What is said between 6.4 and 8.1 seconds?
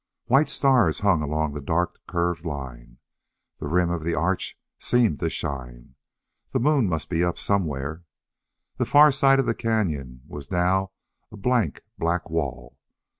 The moon must be up there somewhere.